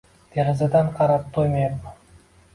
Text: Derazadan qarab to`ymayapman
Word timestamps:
Derazadan 0.37 0.89
qarab 1.01 1.29
to`ymayapman 1.37 2.03